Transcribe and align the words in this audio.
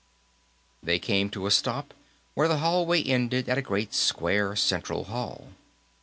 They 0.81 0.97
came 0.97 1.29
to 1.29 1.45
a 1.45 1.51
stop 1.51 1.93
where 2.33 2.47
the 2.47 2.57
hallway 2.57 3.03
ended 3.03 3.47
at 3.47 3.59
a 3.59 3.61
great 3.61 3.93
square 3.93 4.55
central 4.55 5.03
hall. 5.03 5.49